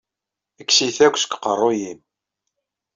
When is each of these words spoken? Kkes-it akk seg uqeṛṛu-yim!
Kkes-it 0.65 0.97
akk 1.07 1.15
seg 1.19 1.33
uqeṛṛu-yim! 1.35 1.99